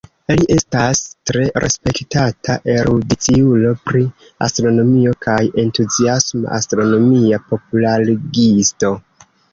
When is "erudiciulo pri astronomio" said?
2.75-5.13